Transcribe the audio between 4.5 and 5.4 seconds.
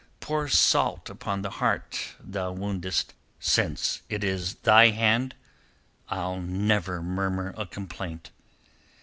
thy hand